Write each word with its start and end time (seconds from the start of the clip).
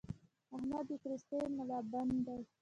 احمد 0.55 0.85
د 0.89 0.91
کراستې 1.01 1.39
ملابند 1.57 2.13
دی؛ 2.25 2.41